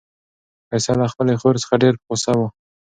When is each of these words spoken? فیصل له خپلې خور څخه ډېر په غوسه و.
فیصل 0.69 0.95
له 1.03 1.07
خپلې 1.13 1.33
خور 1.41 1.55
څخه 1.63 1.81
ډېر 1.83 1.93
په 1.97 2.03
غوسه 2.07 2.31
و. 2.37 2.41